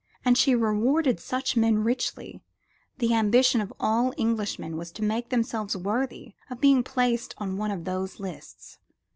As 0.25 0.35
she 0.39 0.55
rewarded 0.55 1.19
such 1.19 1.55
men 1.55 1.83
richly, 1.83 2.41
the 2.97 3.13
ambition 3.13 3.61
of 3.61 3.71
all 3.79 4.15
Englishmen 4.17 4.75
was 4.75 4.91
to 4.93 5.03
make 5.03 5.29
themselves 5.29 5.77
worthy 5.77 6.33
of 6.49 6.59
being 6.59 6.81
placed 6.83 7.35
on 7.37 7.55
one 7.55 7.69
of 7.69 7.85
these 7.85 8.19
lists. 8.19 8.79